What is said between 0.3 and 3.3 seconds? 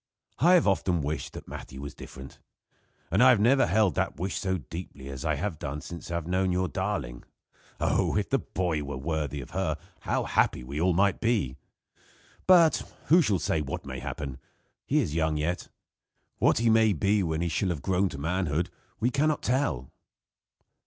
"I have often wished that Matthew was different; and I